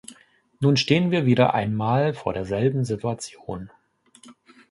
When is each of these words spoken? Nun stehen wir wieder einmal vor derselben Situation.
Nun 0.59 0.77
stehen 0.77 1.11
wir 1.11 1.27
wieder 1.27 1.53
einmal 1.53 2.15
vor 2.15 2.33
derselben 2.33 2.85
Situation. 2.85 3.69